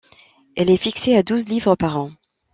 Elle 0.57 0.71
est 0.71 0.77
fixée 0.77 1.15
à 1.15 1.21
douze 1.21 1.47
livres 1.49 1.75
par 1.75 1.97
an. 1.99 2.09